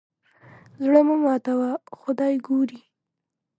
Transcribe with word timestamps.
زړه 0.83 1.01
مه 1.07 1.15
ماتوه 1.23 1.71
خدای 1.99 2.33
ګوري. 2.47 2.81